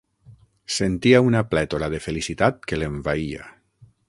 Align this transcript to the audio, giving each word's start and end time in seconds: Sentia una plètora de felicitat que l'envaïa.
Sentia 0.77 1.21
una 1.27 1.43
plètora 1.51 1.91
de 1.97 2.01
felicitat 2.09 2.61
que 2.73 2.81
l'envaïa. 2.81 3.49